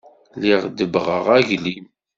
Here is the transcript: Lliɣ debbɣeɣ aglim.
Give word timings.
Lliɣ 0.35 0.61
debbɣeɣ 0.77 1.25
aglim. 1.37 1.85